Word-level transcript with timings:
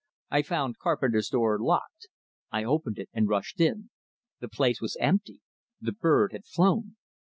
I 0.31 0.41
found 0.41 0.79
Carpenter's 0.79 1.29
door 1.29 1.59
locked; 1.59 2.07
I 2.51 2.63
opened 2.63 2.97
it, 2.97 3.09
and 3.13 3.29
rushed 3.29 3.61
in. 3.61 3.91
The 4.39 4.49
place 4.49 4.81
was 4.81 4.97
empty! 4.99 5.41
The 5.79 5.91
bird 5.91 6.31
had 6.31 6.43
flown! 6.47 6.95